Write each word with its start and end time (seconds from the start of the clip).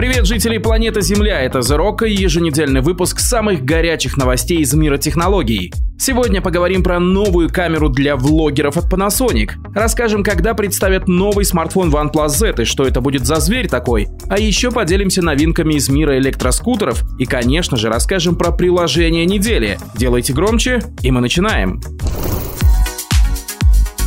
Привет, 0.00 0.24
жители 0.24 0.56
планеты 0.56 1.02
Земля, 1.02 1.42
это 1.42 1.58
The 1.58 1.76
Rock 1.76 2.08
и 2.08 2.14
еженедельный 2.14 2.80
выпуск 2.80 3.20
самых 3.20 3.66
горячих 3.66 4.16
новостей 4.16 4.60
из 4.60 4.72
мира 4.72 4.96
технологий. 4.96 5.74
Сегодня 5.98 6.40
поговорим 6.40 6.82
про 6.82 6.98
новую 6.98 7.50
камеру 7.50 7.90
для 7.90 8.16
влогеров 8.16 8.78
от 8.78 8.90
Panasonic. 8.90 9.50
Расскажем, 9.74 10.22
когда 10.22 10.54
представят 10.54 11.06
новый 11.06 11.44
смартфон 11.44 11.94
OnePlus 11.94 12.28
Z 12.28 12.62
и 12.62 12.64
что 12.64 12.84
это 12.84 13.02
будет 13.02 13.26
за 13.26 13.40
зверь 13.40 13.68
такой. 13.68 14.08
А 14.30 14.38
еще 14.38 14.70
поделимся 14.70 15.20
новинками 15.20 15.74
из 15.74 15.90
мира 15.90 16.16
электроскутеров 16.16 17.02
и, 17.18 17.26
конечно 17.26 17.76
же, 17.76 17.90
расскажем 17.90 18.36
про 18.36 18.52
приложение 18.52 19.26
недели. 19.26 19.78
Делайте 19.94 20.32
громче, 20.32 20.80
и 21.02 21.10
мы 21.10 21.20
начинаем. 21.20 21.82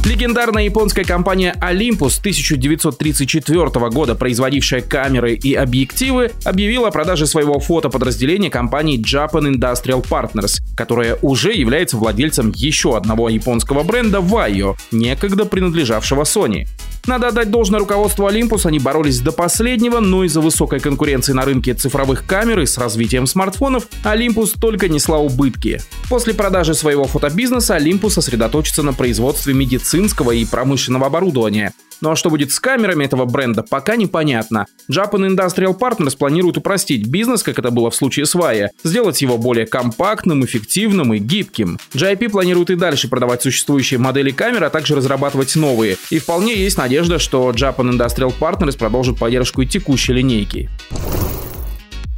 Легендарная 0.05 0.66
японская 0.66 1.05
компания 1.05 1.55
Olympus 1.62 2.20
1934 2.20 3.89
года, 3.89 4.16
производившая 4.16 4.81
камеры 4.81 5.34
и 5.34 5.53
объективы, 5.53 6.31
объявила 6.44 6.89
о 6.89 6.91
продаже 6.91 7.25
своего 7.25 7.57
фотоподразделения 7.59 8.49
компании 8.49 8.99
Japan 8.99 9.49
Industrial 9.49 10.05
Partners, 10.05 10.59
которая 10.75 11.17
уже 11.21 11.53
является 11.53 11.95
владельцем 11.95 12.52
еще 12.53 12.97
одного 12.97 13.30
японского 13.30 13.84
бренда 13.84 14.17
Vaio, 14.17 14.75
некогда 14.91 15.45
принадлежавшего 15.45 16.23
Sony. 16.23 16.67
Надо 17.05 17.27
отдать 17.27 17.52
должное 17.52 17.81
руководству 17.81 18.25
Olympus, 18.27 18.66
они 18.66 18.80
боролись 18.80 19.20
до 19.20 19.34
последнего, 19.34 19.99
но 19.99 20.23
из-за 20.23 20.39
высокой 20.39 20.80
конкуренции 20.80 21.34
на 21.34 21.44
рынке 21.44 21.73
цифровых 21.73 22.25
камер 22.25 22.61
и 22.61 22.66
с 22.66 22.77
развитием 22.77 23.27
смартфонов 23.27 23.88
Olympus 24.05 24.57
только 24.59 24.88
несла 24.88 25.17
убытки. 25.17 25.81
После 26.09 26.34
продажи 26.34 26.73
своего 26.73 27.03
фотобизнеса 27.03 27.75
Olympus 27.77 28.11
сосредоточится 28.11 28.84
на 28.84 28.94
производстве 28.94 29.53
медицинского 29.53 30.31
и 30.31 30.45
промышленного 30.45 31.08
оборудования. 31.08 31.73
Ну 32.03 32.11
а 32.11 32.16
что 32.17 32.30
будет 32.30 32.52
с 32.52 32.59
камерами 32.59 33.06
этого 33.06 33.23
бренда, 33.23 33.63
пока 33.63 33.95
непонятно. 33.95 34.66
Japan 34.91 35.25
Industrial 35.33 35.73
Partners 35.78 36.17
планирует 36.17 36.58
упростить 36.58 37.08
бизнес, 37.08 37.44
как 37.44 37.59
это 37.59 37.72
было 37.72 37.89
в 37.91 37.95
случае 37.95 38.25
с 38.25 38.35
Vaia, 38.35 38.67
сделать 38.83 39.22
его 39.22 39.38
более 39.38 39.66
компактным, 39.66 40.44
эффективным 40.44 41.13
и 41.13 41.19
гибким. 41.19 41.80
JIP 41.94 42.28
планирует 42.28 42.72
и 42.72 42.75
дальше 42.75 43.08
продавать 43.08 43.41
существующие 43.41 44.00
модели 44.02 44.31
камер, 44.31 44.66
а 44.66 44.69
также 44.69 44.95
разрабатывать 44.95 45.56
новые. 45.56 45.95
И 46.09 46.19
вполне 46.19 46.58
есть 46.58 46.78
надежда, 46.78 46.92
что 47.19 47.49
Japan 47.52 47.97
Industrial 47.97 48.33
Partners 48.38 48.77
продолжит 48.77 49.17
поддержку 49.17 49.61
и 49.61 49.66
текущей 49.66 50.13
линейки. 50.13 50.69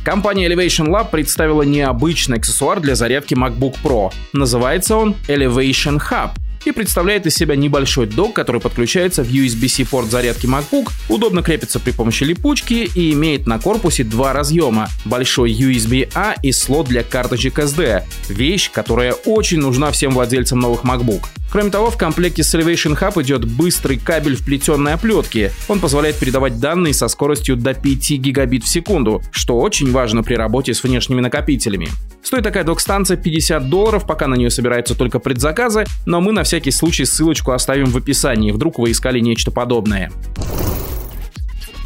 Компания 0.03 0.47
Elevation 0.47 0.87
Lab 0.87 1.09
представила 1.09 1.63
необычный 1.63 2.37
аксессуар 2.37 2.79
для 2.79 2.95
зарядки 2.95 3.33
MacBook 3.33 3.77
Pro. 3.83 4.11
Называется 4.33 4.97
он 4.97 5.15
Elevation 5.27 5.99
Hub 6.11 6.31
и 6.65 6.71
представляет 6.71 7.25
из 7.25 7.35
себя 7.35 7.55
небольшой 7.55 8.07
док, 8.07 8.33
который 8.33 8.59
подключается 8.59 9.23
в 9.23 9.27
USB-C 9.27 9.85
порт 9.85 10.09
зарядки 10.09 10.45
MacBook, 10.45 10.91
удобно 11.09 11.41
крепится 11.41 11.79
при 11.79 11.91
помощи 11.91 12.23
липучки 12.23 12.89
и 12.93 13.13
имеет 13.13 13.47
на 13.47 13.59
корпусе 13.59 14.03
два 14.03 14.33
разъема– 14.33 14.89
большой 15.05 15.51
USB-A 15.53 16.35
и 16.41 16.51
слот 16.51 16.87
для 16.87 17.03
карточек 17.03 17.59
SD. 17.59 18.03
Вещь, 18.29 18.71
которая 18.71 19.13
очень 19.13 19.59
нужна 19.59 19.91
всем 19.91 20.11
владельцам 20.11 20.59
новых 20.59 20.83
MacBook. 20.83 21.23
Кроме 21.51 21.69
того, 21.69 21.89
в 21.89 21.97
комплекте 21.97 22.43
с 22.43 22.53
Elevation 22.53 22.99
Hub 22.99 23.21
идет 23.21 23.45
быстрый 23.45 23.97
кабель 23.97 24.35
вплетенной 24.35 24.93
оплетки. 24.93 25.51
Он 25.67 25.79
позволяет 25.79 26.17
передавать 26.17 26.59
данные 26.59 26.93
со 26.93 27.07
скоростью 27.07 27.55
до 27.55 27.73
5 27.73 28.11
гигабит 28.11 28.63
в 28.63 28.67
секунду, 28.67 29.21
что 29.31 29.57
очень 29.59 29.91
важно 29.91 30.23
при 30.23 30.35
работе 30.35 30.73
с 30.73 30.83
внешними 30.83 31.21
накопителями. 31.21 31.88
Стоит 32.23 32.43
такая 32.43 32.63
док-станция 32.63 33.17
50 33.17 33.69
долларов, 33.69 34.05
пока 34.05 34.27
на 34.27 34.35
нее 34.35 34.49
собираются 34.49 34.95
только 34.95 35.19
предзаказы, 35.19 35.85
но 36.05 36.21
мы 36.21 36.31
на 36.31 36.43
всякий 36.43 36.71
случай 36.71 37.05
ссылочку 37.05 37.51
оставим 37.51 37.85
в 37.85 37.97
описании, 37.97 38.51
вдруг 38.51 38.79
вы 38.79 38.91
искали 38.91 39.19
нечто 39.19 39.51
подобное. 39.51 40.11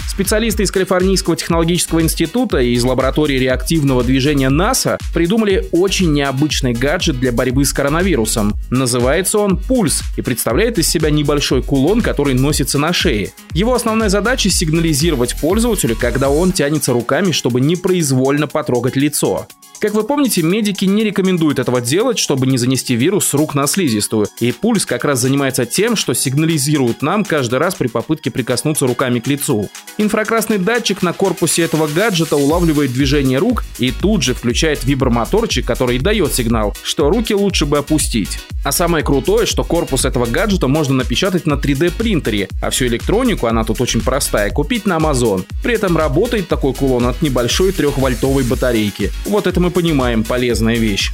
Специалисты 0.09 0.63
из 0.63 0.71
Калифорнийского 0.71 1.35
технологического 1.35 2.01
института 2.01 2.57
и 2.57 2.73
из 2.73 2.83
лаборатории 2.83 3.37
реактивного 3.37 4.03
движения 4.03 4.49
НАСА 4.49 4.97
придумали 5.13 5.69
очень 5.71 6.11
необычный 6.11 6.73
гаджет 6.73 7.19
для 7.19 7.31
борьбы 7.31 7.63
с 7.63 7.71
коронавирусом. 7.71 8.55
Называется 8.71 9.37
он 9.37 9.57
«Пульс» 9.57 10.01
и 10.17 10.21
представляет 10.21 10.79
из 10.79 10.89
себя 10.89 11.11
небольшой 11.11 11.61
кулон, 11.61 12.01
который 12.01 12.33
носится 12.33 12.79
на 12.79 12.91
шее. 12.91 13.31
Его 13.53 13.75
основная 13.75 14.09
задача— 14.09 14.49
сигнализировать 14.49 15.39
пользователю, 15.39 15.95
когда 15.95 16.29
он 16.29 16.51
тянется 16.51 16.91
руками, 16.91 17.31
чтобы 17.31 17.61
непроизвольно 17.61 18.47
потрогать 18.47 18.95
лицо. 18.95 19.47
Как 19.79 19.93
вы 19.93 20.03
помните, 20.03 20.41
медики 20.41 20.83
не 20.83 21.05
рекомендуют 21.05 21.57
этого 21.57 21.79
делать, 21.79 22.19
чтобы 22.19 22.47
не 22.47 22.57
занести 22.57 22.95
вирус 22.95 23.27
с 23.27 23.33
рук 23.33 23.55
на 23.55 23.65
слизистую. 23.65 24.27
И 24.41 24.51
пульс 24.51 24.85
как 24.85 25.05
раз 25.05 25.21
занимается 25.21 25.65
тем, 25.65 25.95
что 25.95 26.13
сигнализирует 26.13 27.01
нам 27.01 27.23
каждый 27.23 27.59
раз 27.59 27.75
при 27.75 27.87
попытке 27.87 28.29
прикоснуться 28.29 28.87
руками 28.87 29.19
к 29.19 29.27
лицу. 29.27 29.69
Инфракрасный 29.97 30.57
датчик 30.57 31.01
на 31.01 31.13
корпусе 31.13 31.61
этого 31.61 31.87
гаджета 31.87 32.35
улавливает 32.35 32.91
движение 32.91 33.39
рук 33.39 33.63
и 33.77 33.91
тут 33.91 34.21
же 34.21 34.33
включает 34.33 34.83
вибромоторчик, 34.83 35.65
который 35.65 35.97
дает 35.97 36.33
сигнал, 36.33 36.75
что 36.83 37.09
руки 37.09 37.33
лучше 37.33 37.65
бы 37.65 37.77
опустить. 37.77 38.37
А 38.65 38.73
самое 38.73 39.05
крутое, 39.05 39.45
что 39.45 39.63
корпус 39.63 40.03
этого 40.03 40.25
гаджета 40.25 40.67
можно 40.67 40.95
напечатать 40.95 41.45
на 41.45 41.53
3D 41.53 41.93
принтере, 41.97 42.49
а 42.61 42.69
всю 42.69 42.87
электронику, 42.87 43.47
она 43.47 43.63
тут 43.63 43.79
очень 43.79 44.01
простая, 44.01 44.49
купить 44.49 44.85
на 44.85 44.97
Amazon. 44.97 45.45
При 45.63 45.75
этом 45.75 45.95
работает 45.95 46.49
такой 46.49 46.73
кулон 46.73 47.05
от 47.05 47.21
небольшой 47.21 47.71
3-вольтовой 47.71 48.43
батарейки. 48.43 49.11
Вот 49.25 49.47
это 49.47 49.61
мы 49.61 49.68
мы 49.69 49.73
понимаем, 49.73 50.23
полезная 50.23 50.77
вещь. 50.77 51.11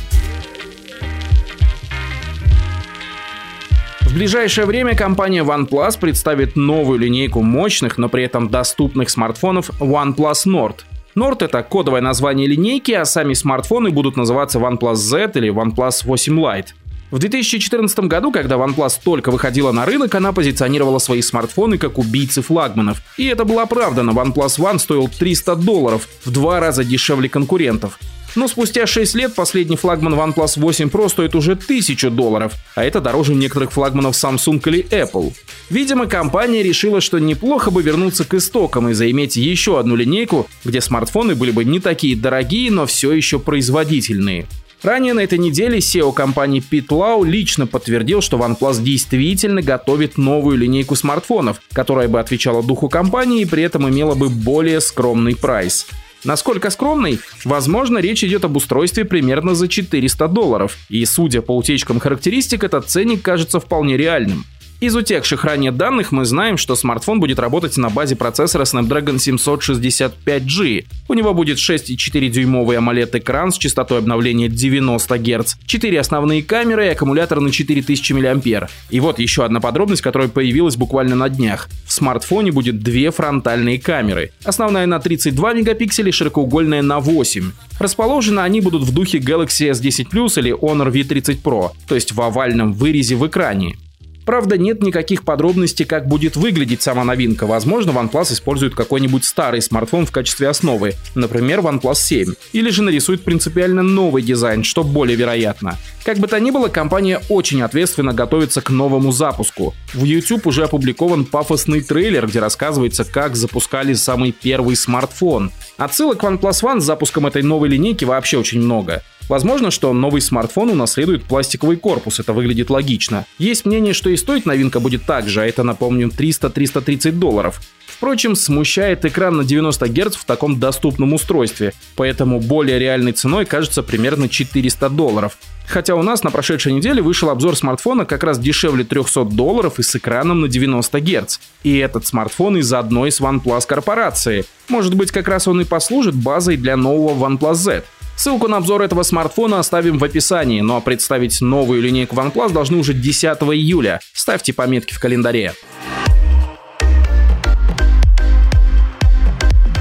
В 4.01 4.13
ближайшее 4.13 4.65
время 4.65 4.95
компания 4.95 5.43
OnePlus 5.43 5.99
представит 5.99 6.55
новую 6.55 6.99
линейку 6.99 7.41
мощных, 7.41 7.97
но 7.97 8.07
при 8.07 8.23
этом 8.23 8.49
доступных 8.49 9.09
смартфонов 9.09 9.69
OnePlus 9.81 10.45
Nord. 10.45 10.75
Nord— 11.17 11.37
это 11.43 11.63
кодовое 11.63 11.99
название 11.99 12.47
линейки, 12.47 12.93
а 12.93 13.03
сами 13.03 13.33
смартфоны 13.33 13.89
будут 13.89 14.15
называться 14.15 14.59
OnePlus 14.59 14.95
Z 14.95 15.31
или 15.35 15.51
OnePlus 15.51 16.05
8 16.05 16.39
Lite. 16.39 16.67
В 17.11 17.19
2014 17.19 17.99
году, 18.07 18.31
когда 18.31 18.55
OnePlus 18.55 18.99
только 19.03 19.31
выходила 19.31 19.73
на 19.73 19.85
рынок, 19.85 20.15
она 20.15 20.31
позиционировала 20.31 20.99
свои 20.99 21.21
смартфоны 21.21 21.77
как 21.77 21.97
убийцы 21.97 22.41
флагманов. 22.41 23.01
И 23.17 23.25
это 23.25 23.43
было 23.43 23.63
оправдано, 23.63 24.11
OnePlus 24.11 24.59
One 24.59 24.79
стоил 24.79 25.09
300 25.09 25.55
долларов, 25.57 26.07
в 26.23 26.31
два 26.31 26.61
раза 26.61 26.85
дешевле 26.85 27.27
конкурентов. 27.27 27.99
Но 28.35 28.47
спустя 28.49 28.85
6 28.85 29.15
лет 29.15 29.33
последний 29.33 29.77
флагман 29.77 30.13
OnePlus 30.13 30.59
8 30.59 30.89
Pro 30.89 31.09
стоит 31.09 31.35
уже 31.35 31.53
1000 31.53 32.09
долларов, 32.09 32.53
а 32.75 32.83
это 32.83 32.99
дороже 32.99 33.33
некоторых 33.33 33.71
флагманов 33.71 34.15
Samsung 34.15 34.61
или 34.65 34.85
Apple. 34.89 35.33
Видимо, 35.69 36.05
компания 36.05 36.61
решила, 36.61 36.99
что 36.99 37.19
неплохо 37.19 37.71
бы 37.71 37.81
вернуться 37.81 38.25
к 38.25 38.33
истокам 38.33 38.89
и 38.89 38.93
заиметь 38.93 39.37
еще 39.37 39.79
одну 39.79 39.95
линейку, 39.95 40.47
где 40.65 40.81
смартфоны 40.81 41.35
были 41.35 41.51
бы 41.51 41.63
не 41.63 41.79
такие 41.79 42.15
дорогие, 42.17 42.71
но 42.71 42.85
все 42.85 43.13
еще 43.13 43.39
производительные. 43.39 44.47
Ранее 44.83 45.13
на 45.13 45.21
этой 45.21 45.39
неделе 45.39 45.79
SEO 45.79 46.13
компании 46.13 46.61
Pete 46.61 46.89
Lau 46.89 47.25
лично 47.25 47.65
подтвердил, 47.65 48.21
что 48.21 48.37
OnePlus 48.37 48.83
действительно 48.83 49.61
готовит 49.61 50.17
новую 50.17 50.57
линейку 50.57 50.95
смартфонов, 50.95 51.59
которая 51.73 52.07
бы 52.07 52.19
отвечала 52.19 52.61
духу 52.61 52.89
компании 52.89 53.41
и 53.41 53.45
при 53.45 53.63
этом 53.63 53.89
имела 53.89 54.13
бы 54.13 54.29
более 54.29 54.81
скромный 54.81 55.35
прайс. 55.35 55.87
Насколько 56.25 56.71
скромный? 56.71 57.19
Возможно, 57.45 57.99
речь 57.99 58.23
идет 58.23 58.43
об 58.43 58.57
устройстве 58.57 59.05
примерно 59.05 59.53
за 59.53 59.67
400 59.67 60.27
долларов. 60.27 60.77
И 60.89 61.05
судя 61.05 61.41
по 61.41 61.55
утечкам 61.55 61.99
характеристик, 61.99 62.63
этот 62.63 62.89
ценник 62.89 63.21
кажется 63.21 63.59
вполне 63.59 63.95
реальным. 63.95 64.43
Из 64.81 64.93
утекших 64.93 65.45
ранее 65.45 65.71
данных 65.71 66.11
мы 66.11 66.25
знаем, 66.25 66.57
что 66.57 66.75
смартфон 66.75 67.21
будет 67.21 67.39
работать 67.39 67.77
на 67.77 67.89
базе 67.89 68.17
процессора 68.17 68.63
Snapdragon 68.63 69.15
765G. 69.15 70.85
У 71.07 71.13
него 71.13 71.33
будет 71.33 71.57
6,4-дюймовый 71.57 72.77
AMOLED-экран 72.77 73.53
с 73.53 73.57
частотой 73.57 73.99
обновления 73.99 74.49
90 74.49 75.17
Гц, 75.17 75.55
4 75.65 75.99
основные 75.99 76.43
камеры 76.43 76.87
и 76.87 76.89
аккумулятор 76.89 77.39
на 77.39 77.51
4000 77.51 78.11
мАh. 78.11 78.67
И 78.89 78.99
вот 78.99 79.19
еще 79.19 79.45
одна 79.45 79.61
подробность, 79.61 80.01
которая 80.01 80.27
появилась 80.27 80.75
буквально 80.75 81.15
на 81.15 81.29
днях. 81.29 81.69
В 81.85 81.93
смартфоне 81.93 82.51
будет 82.51 82.79
две 82.83 83.11
фронтальные 83.11 83.79
камеры. 83.79 84.31
Основная 84.43 84.87
на 84.87 84.99
32 84.99 85.53
мегапикселей, 85.53 86.11
широкоугольная 86.11 86.81
на 86.81 86.99
8. 86.99 87.51
Расположены 87.79 88.41
они 88.41 88.59
будут 88.59 88.83
в 88.83 88.93
духе 88.93 89.19
Galaxy 89.19 89.71
S10 89.71 90.07
Plus 90.11 90.37
или 90.37 90.53
Honor 90.53 90.91
V30 90.91 91.41
Pro, 91.41 91.71
то 91.87 91.95
есть 91.95 92.11
в 92.11 92.21
овальном 92.21 92.73
вырезе 92.73 93.15
в 93.15 93.25
экране. 93.25 93.77
Правда, 94.25 94.57
нет 94.57 94.81
никаких 94.81 95.23
подробностей, 95.23 95.85
как 95.85 96.07
будет 96.07 96.35
выглядеть 96.35 96.81
сама 96.81 97.03
новинка. 97.03 97.45
Возможно, 97.45 97.91
OnePlus 97.91 98.33
использует 98.33 98.73
какой-нибудь 98.73 99.23
старый 99.23 99.61
смартфон 99.61 100.05
в 100.07 100.11
качестве 100.11 100.49
основы, 100.49 100.95
например, 101.13 101.59
OnePlus 101.59 101.95
7, 101.95 102.33
или 102.53 102.69
же 102.71 102.81
нарисует 102.81 103.23
принципиально 103.23 103.83
новый 103.83 104.23
дизайн, 104.23 104.63
что 104.63 104.83
более 104.83 105.15
вероятно. 105.15 105.77
Как 106.03 106.17
бы 106.17 106.27
то 106.27 106.39
ни 106.39 106.51
было, 106.51 106.67
компания 106.69 107.21
очень 107.29 107.61
ответственно 107.61 108.13
готовится 108.13 108.61
к 108.61 108.71
новому 108.71 109.11
запуску. 109.11 109.75
В 109.93 110.03
YouTube 110.03 110.47
уже 110.47 110.63
опубликован 110.63 111.25
пафосный 111.25 111.81
трейлер, 111.81 112.27
где 112.27 112.39
рассказывается, 112.39 113.05
как 113.05 113.35
запускали 113.35 113.93
самый 113.93 114.31
первый 114.31 114.75
смартфон. 114.75 115.51
Отсылок 115.77 116.19
к 116.19 116.23
OnePlus 116.23 116.63
One 116.63 116.79
с 116.79 116.85
запуском 116.85 117.27
этой 117.27 117.43
новой 117.43 117.69
линейки 117.69 118.05
вообще 118.05 118.37
очень 118.37 118.61
много. 118.61 119.03
Возможно, 119.27 119.71
что 119.71 119.91
новый 119.93 120.21
смартфон 120.21 120.69
унаследует 120.69 121.23
пластиковый 121.23 121.77
корпус, 121.77 122.19
это 122.19 122.33
выглядит 122.33 122.69
логично. 122.69 123.25
Есть 123.39 123.65
мнение, 123.65 123.93
что 123.93 124.09
и 124.09 124.17
стоить 124.17 124.45
новинка 124.45 124.79
будет 124.79 125.05
так 125.05 125.27
же, 125.27 125.41
а 125.41 125.45
это, 125.45 125.63
напомню, 125.63 126.09
300-330 126.09 127.11
долларов. 127.11 127.59
Впрочем, 127.87 128.35
смущает 128.35 129.05
экран 129.05 129.37
на 129.37 129.43
90 129.43 129.87
Гц 129.87 130.15
в 130.15 130.25
таком 130.25 130.59
доступном 130.59 131.13
устройстве, 131.13 131.73
поэтому 131.95 132.39
более 132.39 132.77
реальной 132.77 133.13
ценой 133.13 133.45
кажется 133.45 133.83
примерно 133.83 134.29
400 134.29 134.89
долларов. 134.89 135.37
Хотя 135.67 135.95
у 135.95 136.03
нас 136.03 136.23
на 136.23 136.29
прошедшей 136.29 136.73
неделе 136.73 137.01
вышел 137.01 137.29
обзор 137.29 137.55
смартфона 137.55 138.05
как 138.05 138.23
раз 138.23 138.37
дешевле 138.37 138.83
300 138.83 139.25
долларов 139.25 139.79
и 139.79 139.83
с 139.83 139.95
экраном 139.95 140.41
на 140.41 140.47
90 140.47 141.01
Гц. 141.01 141.39
И 141.63 141.77
этот 141.77 142.05
смартфон 142.05 142.57
из 142.57 142.71
одной 142.71 143.09
из 143.09 143.19
OnePlus 143.19 143.65
корпорации. 143.65 144.45
Может 144.67 144.93
быть, 144.93 145.11
как 145.11 145.27
раз 145.27 145.47
он 145.47 145.61
и 145.61 145.65
послужит 145.65 146.15
базой 146.15 146.57
для 146.57 146.77
нового 146.77 147.27
OnePlus 147.27 147.55
Z. 147.55 147.83
Ссылку 148.15 148.47
на 148.47 148.57
обзор 148.57 148.81
этого 148.81 149.03
смартфона 149.03 149.59
оставим 149.59 149.97
в 149.97 150.03
описании, 150.03 150.61
а 150.75 150.79
представить 150.79 151.41
новую 151.41 151.81
линейку 151.81 152.15
OnePlus 152.15 152.51
должны 152.51 152.77
уже 152.77 152.93
10 152.93 153.37
июля. 153.53 153.99
Ставьте 154.13 154.53
пометки 154.53 154.93
в 154.93 154.99
календаре. 154.99 155.53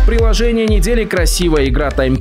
Приложение 0.07 0.67
недели 0.67 1.05
красивая 1.05 1.67
игра 1.67 1.89
Time 1.89 2.21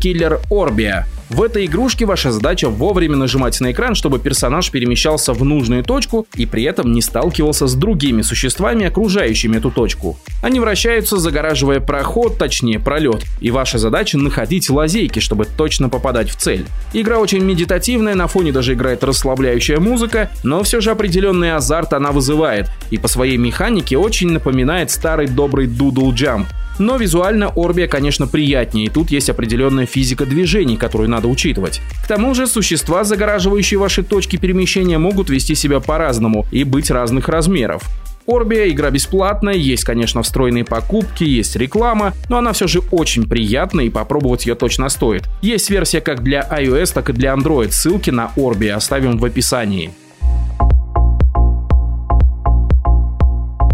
Orbia. 0.50 1.04
В 1.33 1.41
этой 1.41 1.65
игрушке 1.65 2.06
ваша 2.06 2.31
задача 2.31 2.69
вовремя 2.69 3.15
нажимать 3.15 3.59
на 3.59 3.71
экран, 3.71 3.95
чтобы 3.95 4.19
персонаж 4.19 4.69
перемещался 4.69 5.33
в 5.33 5.44
нужную 5.44 5.83
точку 5.83 6.27
и 6.35 6.45
при 6.45 6.62
этом 6.62 6.91
не 6.91 7.01
сталкивался 7.01 7.65
с 7.65 7.74
другими 7.74 8.21
существами, 8.21 8.85
окружающими 8.85 9.57
эту 9.57 9.71
точку. 9.71 10.15
Они 10.44 10.59
вращаются, 10.59 11.18
загораживая 11.18 11.80
проход, 11.80 12.38
точнее 12.38 12.80
пролет, 12.80 13.24
и 13.41 13.50
ваша 13.50 13.80
задача 13.80 14.19
находить 14.19 14.69
лазейки, 14.69 15.18
чтобы 15.18 15.45
точно 15.45 15.89
попадать 15.89 16.30
в 16.30 16.35
цель. 16.35 16.68
Игра 16.94 17.18
очень 17.18 17.44
медитативная, 17.44 18.13
на 18.13 18.27
фоне 18.27 18.51
даже 18.51 18.74
играет 18.74 19.03
расслабляющая 19.03 19.80
музыка, 19.80 20.30
но 20.44 20.62
все 20.62 20.81
же 20.81 20.91
определенный 20.91 21.56
азарт 21.56 21.94
она 21.94 22.12
вызывает, 22.12 22.69
и 22.91 23.00
по 23.00 23.07
своей 23.07 23.38
механике 23.38 23.97
очень 23.97 24.30
напоминает 24.30 24.91
старый 24.91 25.25
добрый 25.25 25.65
Doodle 25.65 26.13
Jump. 26.13 26.45
Но 26.80 26.97
визуально 26.97 27.51
Орбия, 27.56 27.88
конечно, 27.88 28.25
приятнее, 28.25 28.88
и 28.88 28.89
тут 28.89 29.12
есть 29.12 29.30
определенная 29.30 29.85
физика 29.85 30.25
движений, 30.25 30.75
которую 30.75 31.09
надо 31.09 31.23
учитывать. 31.28 31.81
К 32.04 32.08
тому 32.08 32.34
же 32.34 32.48
существа, 32.48 33.04
загораживающие 33.04 33.80
ваши 33.80 34.04
точки 34.04 34.38
перемещения, 34.38 34.98
могут 34.98 35.30
вести 35.30 35.56
себя 35.56 35.80
по-разному 35.80 36.46
и 36.52 36.64
быть 36.64 36.92
разных 36.92 37.30
размеров. 37.30 37.84
Орбия 38.25 38.70
игра 38.70 38.90
бесплатная, 38.90 39.56
есть, 39.56 39.84
конечно, 39.84 40.22
встроенные 40.24 40.64
покупки, 40.64 41.24
есть 41.24 41.56
реклама, 41.56 42.14
но 42.30 42.38
она 42.38 42.54
все 42.54 42.68
же 42.68 42.80
очень 42.92 43.28
приятная 43.28 43.86
и 43.86 43.90
попробовать 43.90 44.46
ее 44.46 44.56
точно 44.56 44.88
стоит. 44.90 45.24
Есть 45.42 45.70
версия 45.70 46.00
как 46.00 46.24
для 46.24 46.42
iOS, 46.42 46.94
так 46.94 47.10
и 47.10 47.14
для 47.14 47.34
Android, 47.34 47.72
ссылки 47.72 48.12
на 48.12 48.31
Orbi 48.38 48.69
оставим 48.69 49.18
в 49.18 49.26
описании. 49.26 49.92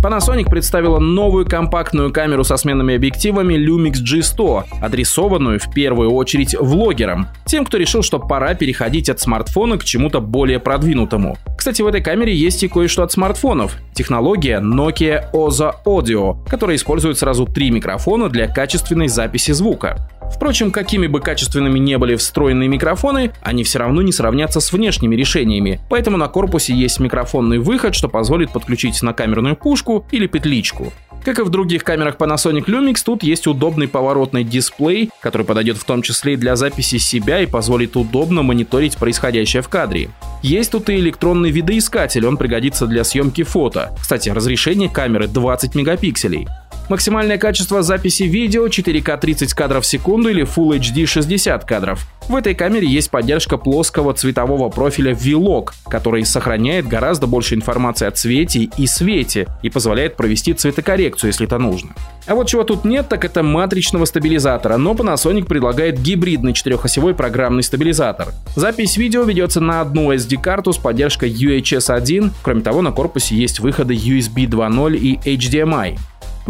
Panasonic 0.02 0.50
представила 0.50 0.98
новую 0.98 1.46
компактную 1.46 2.14
камеру 2.14 2.46
со 2.46 2.56
сменными 2.56 2.96
объективами 2.96 3.56
Lumix 3.56 3.96
G100, 3.96 4.80
адресованную 4.82 5.60
в 5.60 5.74
первую 5.74 6.12
очередь 6.12 6.56
влогерам, 6.58 7.28
тем, 7.46 7.66
кто 7.66 7.76
решил, 7.76 8.02
что 8.02 8.18
пора 8.18 8.54
переходить 8.54 9.10
от 9.10 9.20
смартфона 9.20 9.78
к 9.78 9.84
чему-то 9.84 10.22
более 10.22 10.60
продвинутому. 10.60 11.38
Кстати, 11.60 11.82
в 11.82 11.88
этой 11.88 12.02
камере 12.02 12.34
есть 12.34 12.64
и 12.64 12.70
кое-что 12.70 13.04
от 13.04 13.12
смартфонов. 13.12 13.76
Технология 13.94 14.62
Nokia 14.62 15.30
Oza 15.34 15.74
Audio, 15.86 16.38
которая 16.48 16.78
использует 16.78 17.18
сразу 17.18 17.46
три 17.46 17.70
микрофона 17.70 18.30
для 18.30 18.48
качественной 18.48 19.10
записи 19.10 19.52
звука. 19.52 20.10
Впрочем, 20.34 20.72
какими 20.72 21.08
бы 21.08 21.20
качественными 21.20 21.78
не 21.78 21.98
были 21.98 22.16
встроенные 22.16 22.70
микрофоны, 22.70 23.34
они 23.42 23.66
все 23.66 23.80
равно 23.80 24.02
не 24.02 24.14
сравнятся 24.14 24.62
с 24.62 24.72
внешними 24.72 25.18
решениями, 25.18 25.82
поэтому 25.90 26.16
на 26.16 26.30
корпусе 26.30 26.74
есть 26.74 27.02
микрофонный 27.02 27.58
выход, 27.60 27.94
что 27.94 28.08
позволит 28.08 28.52
подключить 28.52 29.02
на 29.02 29.12
камерную 29.12 29.58
пушку 29.58 30.06
или 30.12 30.28
петличку. 30.28 30.94
Как 31.26 31.40
и 31.40 31.44
в 31.44 31.50
других 31.50 31.84
камерах 31.84 32.16
Panasonic 32.16 32.68
Lumix, 32.68 33.02
тут 33.04 33.22
есть 33.22 33.48
удобный 33.48 33.90
поворотный 33.90 34.46
дисплей, 34.46 35.10
который 35.20 35.46
подойдет 35.46 35.76
в 35.76 35.84
том 35.84 36.04
числе 36.04 36.36
и 36.36 36.38
для 36.38 36.56
записи 36.56 37.00
себя 37.00 37.42
и 37.42 37.48
позволит 37.48 37.98
удобно 37.98 38.44
мониторить 38.44 38.96
происходящее 38.96 39.62
в 39.62 39.68
кадре. 39.68 40.10
Есть 40.42 40.72
тут 40.72 40.90
и 40.90 40.96
электронный 40.96 41.52
видоискатель, 41.52 42.26
он 42.26 42.38
пригодится 42.38 42.88
для 42.88 43.04
съемки 43.04 43.44
фото. 43.44 43.92
Кстати, 44.00 44.30
разрешение 44.30 44.90
камеры 44.90 45.28
20 45.28 45.76
мегапикселей. 45.76 46.48
Максимальное 46.90 47.38
качество 47.38 47.84
записи 47.84 48.24
видео 48.24 48.66
4К 48.66 49.20
30 49.20 49.54
кадров 49.54 49.84
в 49.84 49.88
секунду 49.88 50.30
или 50.30 50.44
Full 50.44 50.80
HD 50.80 51.06
60 51.06 51.64
кадров. 51.64 52.08
В 52.28 52.36
этой 52.36 52.56
камере 52.56 52.88
есть 52.88 53.12
поддержка 53.12 53.58
плоского 53.58 54.14
цветового 54.16 54.70
профиля 54.70 55.14
Vlog, 55.14 55.70
который 55.88 56.26
сохраняет 56.26 56.88
гораздо 56.88 57.28
больше 57.28 57.54
информации 57.54 58.08
о 58.08 58.12
цвете 58.12 58.70
и 58.76 58.88
свете 58.88 59.48
и 59.62 59.70
позволяет 59.70 60.16
провести 60.16 60.54
цветокоррекцию, 60.54 61.30
если 61.30 61.46
это 61.46 61.60
нужно. 61.60 61.92
А 62.26 62.34
вот 62.34 62.48
чего 62.48 62.64
тут 62.64 62.86
нет, 62.86 63.08
так 63.08 63.24
это 63.24 63.44
матричного 63.44 64.06
стабилизатора, 64.06 64.78
но 64.78 64.94
Panasonic 64.94 65.46
предлагает 65.46 66.02
гибридный 66.02 66.54
четырехосевой 66.54 67.14
программный 67.14 67.62
стабилизатор. 67.64 68.30
Запись 68.56 68.98
видео 68.98 69.24
ведется 69.24 69.62
на 69.62 69.82
одну 69.82 70.12
SD-карту 70.12 70.74
с 70.74 70.78
поддержкой 70.80 71.32
UHS 71.32 71.94
1, 71.94 72.32
кроме 72.42 72.62
того 72.62 72.82
на 72.82 72.92
корпусе 72.92 73.36
есть 73.36 73.60
выходы 73.60 73.94
USB 73.94 74.48
2.0 74.48 74.98
и 74.98 75.16
HDMI. 75.36 75.98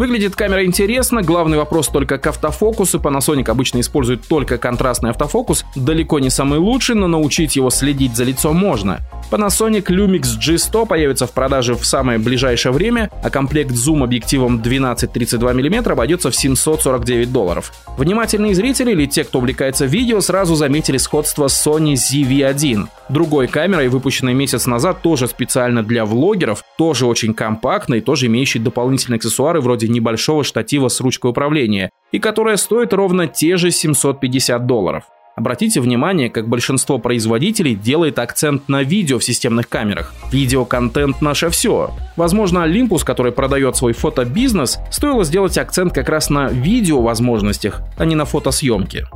Выглядит 0.00 0.34
камера 0.34 0.64
интересно, 0.64 1.20
главный 1.20 1.58
вопрос 1.58 1.88
только 1.88 2.16
к 2.16 2.26
автофокусу. 2.26 2.98
Panasonic 3.00 3.50
обычно 3.50 3.80
использует 3.80 4.26
только 4.26 4.56
контрастный 4.56 5.10
автофокус, 5.10 5.66
далеко 5.76 6.18
не 6.20 6.30
самый 6.30 6.58
лучший, 6.58 6.94
но 6.94 7.06
научить 7.06 7.54
его 7.54 7.68
следить 7.68 8.16
за 8.16 8.24
лицом 8.24 8.56
можно. 8.56 9.00
Panasonic 9.30 9.84
Lumix 9.88 10.38
G100 10.40 10.86
появится 10.86 11.26
в 11.26 11.32
продаже 11.32 11.74
в 11.74 11.84
самое 11.84 12.18
ближайшее 12.18 12.72
время, 12.72 13.10
а 13.22 13.28
комплект 13.28 13.72
зум 13.72 14.02
объективом 14.02 14.62
12-32 14.62 15.52
мм 15.52 15.92
обойдется 15.92 16.30
в 16.30 16.34
749 16.34 17.30
долларов. 17.30 17.70
Внимательные 17.98 18.54
зрители 18.54 18.92
или 18.92 19.04
те, 19.04 19.24
кто 19.24 19.38
увлекается 19.38 19.84
видео, 19.84 20.22
сразу 20.22 20.54
заметили 20.54 20.96
сходство 20.96 21.48
с 21.48 21.66
Sony 21.66 21.92
ZV-1. 21.92 22.88
Другой 23.10 23.48
камерой, 23.48 23.88
выпущенной 23.88 24.32
месяц 24.32 24.66
назад, 24.66 25.02
тоже 25.02 25.28
специально 25.28 25.82
для 25.82 26.06
влогеров, 26.06 26.64
тоже 26.78 27.04
очень 27.04 27.34
компактной, 27.34 28.00
тоже 28.00 28.26
имеющей 28.26 28.60
дополнительные 28.60 29.18
аксессуары 29.18 29.60
вроде 29.60 29.89
небольшого 29.90 30.44
штатива 30.44 30.88
с 30.88 31.00
ручкой 31.00 31.30
управления, 31.30 31.90
и 32.12 32.18
которая 32.18 32.56
стоит 32.56 32.92
ровно 32.92 33.26
те 33.26 33.56
же 33.56 33.70
750 33.70 34.66
долларов. 34.66 35.04
Обратите 35.36 35.80
внимание, 35.80 36.28
как 36.28 36.48
большинство 36.48 36.98
производителей 36.98 37.74
делает 37.74 38.18
акцент 38.18 38.68
на 38.68 38.82
видео 38.82 39.18
в 39.18 39.24
системных 39.24 39.68
камерах. 39.68 40.12
Видеоконтент– 40.30 41.20
наше 41.22 41.48
все. 41.48 41.92
Возможно, 42.16 42.58
Olympus, 42.58 43.04
который 43.04 43.32
продает 43.32 43.76
свой 43.76 43.94
фотобизнес, 43.94 44.78
стоило 44.90 45.24
сделать 45.24 45.56
акцент 45.56 45.94
как 45.94 46.08
раз 46.08 46.28
на 46.28 46.48
видео 46.48 47.00
возможностях, 47.00 47.80
а 47.96 48.04
не 48.04 48.16
на 48.16 48.26
фотосъемке. 48.26 49.06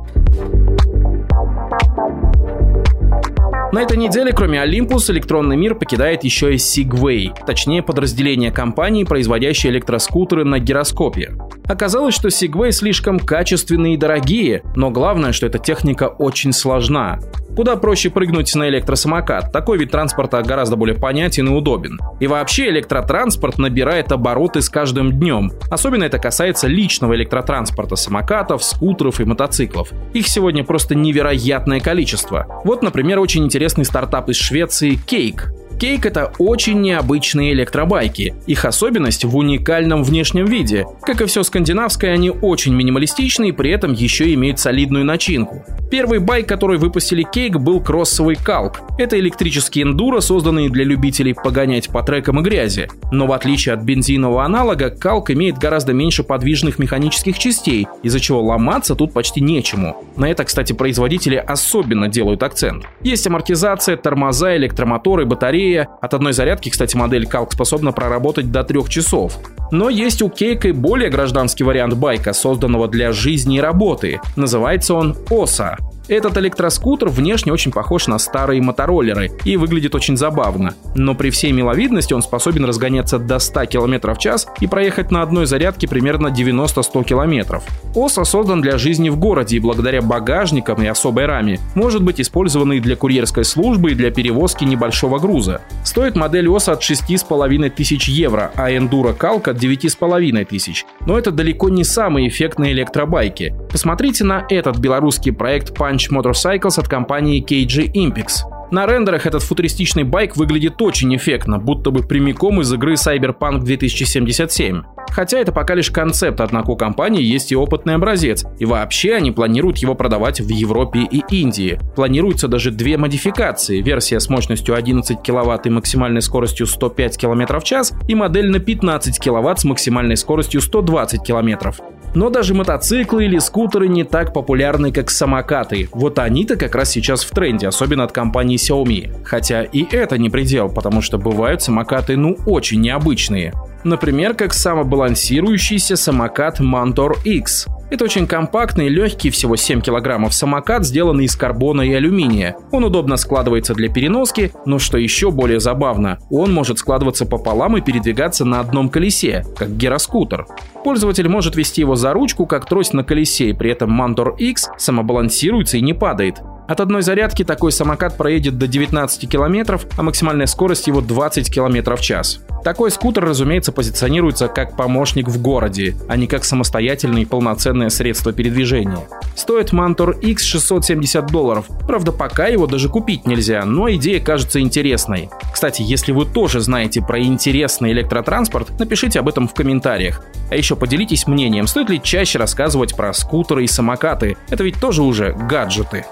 На 3.75 3.81
этой 3.81 3.97
неделе, 3.97 4.31
кроме 4.31 4.63
Olympus, 4.63 5.11
электронный 5.11 5.57
мир 5.57 5.75
покидает 5.75 6.23
еще 6.23 6.53
и 6.53 6.55
Segway, 6.55 7.33
точнее 7.45 7.83
подразделение 7.83 8.49
компании, 8.49 9.03
производящей 9.03 9.69
электроскутеры 9.69 10.45
на 10.45 10.59
гироскопе. 10.59 11.35
Оказалось, 11.67 12.15
что 12.15 12.27
Segway 12.27 12.71
слишком 12.71 13.19
качественные 13.19 13.95
и 13.95 13.97
дорогие, 13.97 14.63
но 14.75 14.91
главное, 14.91 15.31
что 15.31 15.47
эта 15.47 15.57
техника 15.57 16.05
очень 16.07 16.53
сложна. 16.53 17.19
Куда 17.55 17.77
проще 17.77 18.09
прыгнуть 18.09 18.53
на 18.53 18.67
электросамокат, 18.67 19.53
такой 19.53 19.77
вид 19.77 19.89
транспорта 19.89 20.41
гораздо 20.41 20.75
более 20.75 20.95
понятен 20.95 21.47
и 21.47 21.51
удобен. 21.51 21.99
И 22.19 22.27
вообще 22.27 22.67
электротранспорт 22.67 23.57
набирает 23.57 24.11
обороты 24.11 24.61
с 24.61 24.69
каждым 24.69 25.13
днем. 25.13 25.53
Особенно 25.71 26.03
это 26.03 26.19
касается 26.19 26.67
личного 26.67 27.15
электротранспорта, 27.15 27.95
самокатов, 27.95 28.61
скутеров 28.61 29.21
и 29.21 29.23
мотоциклов. 29.23 29.91
Их 30.13 30.27
сегодня 30.27 30.65
просто 30.65 30.95
невероятное 30.95 31.79
количество. 31.79 32.61
Вот, 32.65 32.83
например, 32.83 33.19
очень 33.19 33.45
интересный 33.45 33.85
стартап 33.85 34.29
из 34.29 34.35
Швеции 34.35 34.99
Cake. 35.07 35.64
Кейк— 35.79 36.05
это 36.07 36.31
очень 36.39 36.79
необычные 36.81 37.51
электробайки. 37.51 38.33
Их 38.47 38.63
особенность 38.63 39.25
в 39.25 39.35
уникальном 39.35 40.03
внешнем 40.03 40.45
виде. 40.45 40.85
Как 41.01 41.21
и 41.21 41.25
все 41.25 41.43
скандинавское, 41.43 42.13
они 42.13 42.29
очень 42.29 42.73
минималистичны 42.73 43.49
и 43.49 43.51
при 43.51 43.71
этом 43.71 43.91
еще 43.91 44.33
имеют 44.33 44.59
солидную 44.59 45.03
начинку. 45.03 45.65
Первый 45.91 46.19
байк, 46.19 46.47
который 46.47 46.77
выпустили 46.77 47.23
Кейк, 47.23 47.57
был 47.57 47.81
кроссовый 47.81 48.35
калк. 48.35 48.81
Это 48.97 49.19
электрический 49.19 49.83
эндуро, 49.83 50.21
созданный 50.21 50.69
для 50.69 50.85
любителей 50.85 51.33
погонять 51.33 51.89
по 51.89 52.01
трекам 52.03 52.39
и 52.39 52.43
грязи. 52.43 52.87
Но 53.11 53.27
в 53.27 53.33
отличие 53.33 53.73
от 53.73 53.81
бензинового 53.81 54.43
аналога, 54.43 54.89
калк 54.89 55.29
имеет 55.31 55.57
гораздо 55.57 55.93
меньше 55.93 56.23
подвижных 56.23 56.79
механических 56.79 57.37
частей, 57.37 57.87
из-за 58.01 58.19
чего 58.19 58.41
ломаться 58.41 58.95
тут 58.95 59.13
почти 59.13 59.41
нечему. 59.41 60.03
На 60.15 60.29
это, 60.29 60.45
кстати, 60.45 60.73
производители 60.73 61.35
особенно 61.35 62.07
делают 62.07 62.43
акцент. 62.43 62.85
Есть 63.01 63.27
амортизация, 63.27 63.97
тормоза, 63.97 64.55
электромоторы, 64.55 65.25
батареи, 65.25 65.64
батарея. 65.65 65.87
От 66.01 66.13
одной 66.13 66.33
зарядки, 66.33 66.69
кстати, 66.69 66.95
модель 66.95 67.25
Calc 67.25 67.49
способна 67.51 67.91
проработать 67.91 68.51
до 68.51 68.63
трех 68.63 68.89
часов. 68.89 69.39
Но 69.71 69.89
есть 69.89 70.21
у 70.21 70.29
Кейка 70.29 70.69
и 70.69 70.71
более 70.71 71.09
гражданский 71.09 71.63
вариант 71.63 71.95
байка, 71.95 72.33
созданного 72.33 72.87
для 72.87 73.11
жизни 73.11 73.57
и 73.57 73.61
работы. 73.61 74.19
Называется 74.35 74.93
он 74.93 75.15
OSA. 75.29 75.77
Этот 76.07 76.37
электроскутер 76.37 77.09
внешне 77.09 77.51
очень 77.51 77.71
похож 77.71 78.05
на 78.07 78.19
старые 78.19 78.61
мотороллеры 78.61 79.31
и 79.43 79.57
выглядит 79.57 79.95
очень 79.95 80.17
забавно. 80.17 80.75
Но 80.93 81.15
при 81.15 81.31
всей 81.31 81.51
миловидности 81.51 82.13
он 82.13 82.21
способен 82.21 82.65
разгоняться 82.65 83.17
до 83.17 83.39
100 83.39 83.65
км 83.65 84.13
в 84.13 84.17
час 84.19 84.47
и 84.59 84.67
проехать 84.67 85.09
на 85.09 85.23
одной 85.23 85.47
зарядке 85.47 85.87
примерно 85.87 86.27
90-100 86.27 87.03
км. 87.03 87.61
ОСА 87.95 88.23
создан 88.23 88.61
для 88.61 88.77
жизни 88.77 89.09
в 89.09 89.17
городе 89.17 89.57
и 89.57 89.59
благодаря 89.59 90.01
багажникам 90.01 90.81
и 90.83 90.87
особой 90.87 91.25
раме 91.25 91.59
может 91.73 92.03
быть 92.03 92.21
использованный 92.21 92.79
для 92.79 92.95
курьерской 92.95 93.43
службы 93.43 93.91
и 93.91 93.95
для 93.95 94.11
перевозки 94.11 94.63
небольшого 94.63 95.17
груза. 95.17 95.61
Стоит 95.83 96.15
модель 96.15 96.49
ОСА 96.49 96.73
от 96.73 96.83
6,5 96.83 97.69
тысяч 97.71 98.07
евро, 98.07 98.51
а 98.55 98.69
Enduro 98.69 99.17
Calc 99.17 99.49
от 99.49 99.57
9,5 99.57 100.45
тысяч. 100.45 100.85
Но 101.07 101.17
это 101.17 101.31
далеко 101.31 101.69
не 101.69 101.83
самые 101.83 102.27
эффектные 102.27 102.73
электробайки. 102.73 103.55
Посмотрите 103.71 104.23
на 104.23 104.45
этот 104.49 104.77
белорусский 104.77 105.33
проект 105.33 105.75
Punch 105.95 106.11
Motorcycles 106.11 106.79
от 106.79 106.87
компании 106.87 107.43
KG 107.43 107.91
Impix. 107.93 108.43
На 108.71 108.87
рендерах 108.87 109.25
этот 109.25 109.43
футуристичный 109.43 110.03
байк 110.03 110.35
выглядит 110.35 110.81
очень 110.81 111.15
эффектно, 111.15 111.59
будто 111.59 111.91
бы 111.91 112.01
прямиком 112.01 112.61
из 112.61 112.73
игры 112.73 112.93
Cyberpunk 112.93 113.59
2077. 113.59 114.81
Хотя 115.11 115.37
это 115.37 115.51
пока 115.51 115.75
лишь 115.75 115.91
концепт, 115.91 116.41
однако 116.41 116.71
у 116.71 116.75
компании 116.75 117.21
есть 117.21 117.51
и 117.51 117.55
опытный 117.55 117.93
образец, 117.93 118.43
и 118.59 118.65
вообще 118.65 119.15
они 119.15 119.31
планируют 119.31 119.77
его 119.77 119.93
продавать 119.93 120.41
в 120.41 120.49
Европе 120.49 121.07
и 121.09 121.21
Индии. 121.29 121.79
Планируются 121.95 122.47
даже 122.47 122.71
две 122.71 122.97
модификации, 122.97 123.81
версия 123.81 124.19
с 124.19 124.29
мощностью 124.29 124.75
11 124.75 125.21
кВт 125.21 125.67
и 125.67 125.69
максимальной 125.69 126.21
скоростью 126.21 126.65
105 126.65 127.17
км 127.17 127.59
в 127.59 127.63
час 127.63 127.93
и 128.07 128.15
модель 128.15 128.49
на 128.49 128.59
15 128.59 129.19
кВт 129.19 129.59
с 129.59 129.63
максимальной 129.63 130.17
скоростью 130.17 130.59
120 130.59 131.21
км. 131.23 131.71
Но 132.15 132.29
даже 132.29 132.53
мотоциклы 132.53 133.25
или 133.25 133.37
скутеры 133.39 133.87
не 133.87 134.05
так 134.05 134.33
популярны, 134.33 134.91
как 134.91 135.11
самокаты. 135.11 135.89
Вот 135.91 136.17
они-то 136.17 136.55
как 136.55 136.73
раз 136.73 136.89
сейчас 136.89 137.23
в 137.23 137.29
тренде, 137.31 137.67
особенно 137.67 138.05
от 138.05 138.13
компании 138.13 138.57
Xiaomi. 138.57 139.23
Хотя 139.25 139.63
и 139.63 139.85
это 139.91 140.17
не 140.17 140.29
предел, 140.29 140.69
потому 140.69 141.01
что 141.01 141.17
бывают 141.17 141.61
самокаты 141.61 142.15
ну 142.15 142.37
очень 142.45 142.81
необычные. 142.81 143.53
Например, 143.83 144.33
как 144.33 144.53
самобалансирующийся 144.53 145.95
самокат 145.97 146.59
Mantor 146.59 147.17
X. 147.23 147.67
Это 147.95 148.03
очень 148.03 148.27
компактный, 148.27 148.89
легкий, 148.89 149.29
всего 149.29 149.55
7 149.55 149.79
килограммов 149.79 150.33
самокат, 150.33 150.85
сделанный 150.85 151.23
из 151.23 151.35
карбона 151.37 151.81
и 151.81 151.93
алюминия. 151.93 152.57
Он 152.73 152.83
удобно 152.83 153.15
складывается 153.15 153.73
для 153.73 153.87
переноски, 153.87 154.51
но 154.65 154.79
что 154.79 154.97
еще 154.97 155.31
более 155.31 155.61
забавно, 155.61 156.19
он 156.29 156.53
может 156.53 156.77
складываться 156.77 157.25
пополам 157.25 157.77
и 157.77 157.81
передвигаться 157.81 158.43
на 158.43 158.59
одном 158.59 158.89
колесе, 158.89 159.45
как 159.57 159.77
гироскутер. 159.77 160.45
Пользователь 160.83 161.29
может 161.29 161.55
вести 161.55 161.79
его 161.79 161.95
за 161.95 162.11
ручку, 162.11 162.45
как 162.45 162.65
трость 162.65 162.93
на 162.93 163.05
колесе, 163.05 163.51
и 163.51 163.53
при 163.53 163.71
этом 163.71 163.97
Mantor 163.97 164.35
X 164.39 164.71
самобалансируется 164.77 165.77
и 165.77 165.81
не 165.81 165.93
падает. 165.93 166.41
От 166.67 166.81
одной 166.81 167.01
зарядки 167.01 167.45
такой 167.45 167.71
самокат 167.71 168.17
проедет 168.17 168.57
до 168.57 168.67
19 168.67 169.29
км, 169.29 169.79
а 169.95 170.03
максимальная 170.03 170.47
скорость 170.47 170.87
его 170.87 170.99
20 170.99 171.49
км 171.49 171.95
в 171.95 172.01
час. 172.01 172.41
Такой 172.65 172.89
скутер, 172.89 173.23
разумеется, 173.23 173.71
позиционируется 173.71 174.47
как 174.47 174.75
помощник 174.75 175.27
в 175.27 175.39
городе, 175.39 175.95
а 176.09 176.17
не 176.17 176.25
как 176.25 176.43
самостоятельное 176.43 177.21
и 177.21 177.25
полноценное 177.25 177.89
средство 177.89 178.33
передвижения. 178.33 179.07
Стоит 179.35 179.71
Mantor 179.71 180.19
X 180.19 180.43
670 180.43 181.27
долларов. 181.27 181.67
Правда, 181.85 182.11
пока 182.11 182.47
его 182.47 182.65
даже 182.65 182.89
купить 182.89 183.27
нельзя, 183.27 183.63
но 183.65 183.91
идея 183.91 184.19
кажется 184.19 184.59
интересной. 184.59 185.29
Кстати, 185.53 185.83
если 185.83 186.11
вы 186.11 186.25
тоже 186.25 186.59
знаете 186.59 187.03
про 187.03 187.21
интересный 187.21 187.91
электротранспорт, 187.91 188.79
напишите 188.79 189.19
об 189.19 189.29
этом 189.29 189.47
в 189.47 189.53
комментариях. 189.53 190.23
А 190.49 190.55
еще 190.55 190.75
поделитесь 190.75 191.27
мнением, 191.27 191.67
стоит 191.67 191.91
ли 191.91 192.01
чаще 192.01 192.39
рассказывать 192.39 192.95
про 192.95 193.13
скутеры 193.13 193.63
и 193.63 193.67
самокаты. 193.67 194.37
Это 194.49 194.63
ведь 194.63 194.79
тоже 194.79 195.03
уже 195.03 195.33
гаджеты. 195.33 196.03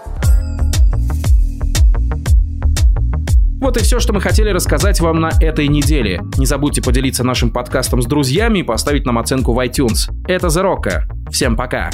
Вот 3.63 3.77
и 3.77 3.79
все, 3.79 4.01
что 4.01 4.11
мы 4.11 4.19
хотели 4.19 4.49
рассказать 4.49 4.99
вам 4.99 5.21
на 5.21 5.29
этой 5.39 5.69
неделе. 5.69 6.21
Не 6.37 6.45
забудьте 6.45 6.81
поделиться 6.81 7.23
нашим 7.23 7.49
подкастом 7.49 8.01
с 8.01 8.05
друзьями 8.05 8.59
и 8.59 8.63
поставить 8.63 9.05
нам 9.05 9.17
оценку 9.17 9.53
в 9.53 9.65
iTunes. 9.65 10.11
Это 10.27 10.47
Rock. 10.47 11.03
Всем 11.31 11.55
пока! 11.55 11.89